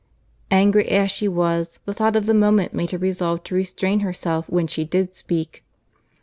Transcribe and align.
Angry 0.49 0.89
as 0.89 1.11
she 1.11 1.27
was, 1.27 1.79
the 1.85 1.93
thought 1.93 2.15
of 2.15 2.25
the 2.25 2.33
moment 2.33 2.73
made 2.73 2.89
her 2.89 2.97
resolve 2.97 3.43
to 3.43 3.53
restrain 3.53 3.99
herself 3.99 4.49
when 4.49 4.65
she 4.65 4.83
did 4.83 5.15
speak. 5.15 5.63